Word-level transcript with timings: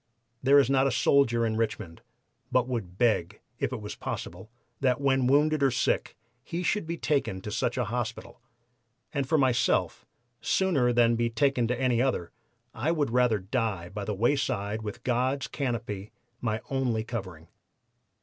There 0.41 0.57
is 0.57 0.67
not 0.67 0.87
a 0.87 0.91
soldier 0.91 1.45
in 1.45 1.57
Richmond 1.57 2.01
but 2.51 2.67
would 2.67 2.97
beg, 2.97 3.39
if 3.59 3.71
it 3.71 3.81
was 3.81 3.93
possible, 3.93 4.49
that 4.79 4.99
when 4.99 5.27
wounded 5.27 5.61
or 5.61 5.69
sick 5.69 6.17
he 6.43 6.63
should 6.63 6.85
to 6.85 6.87
be 6.87 6.97
taken 6.97 7.39
to 7.41 7.51
such 7.51 7.77
an 7.77 7.85
hospital, 7.85 8.41
and 9.13 9.29
for 9.29 9.37
myself, 9.37 10.03
sooner 10.41 10.91
than 10.91 11.15
be 11.15 11.29
taken 11.29 11.67
to 11.67 11.79
any 11.79 12.01
other, 12.01 12.31
I 12.73 12.91
would 12.91 13.11
rather 13.11 13.37
die 13.37 13.89
by 13.89 14.03
the 14.05 14.15
wayside 14.15 14.81
with 14.81 15.03
God's 15.03 15.45
canopy 15.47 16.13
my 16.41 16.61
only 16.71 17.03
covering. 17.03 17.49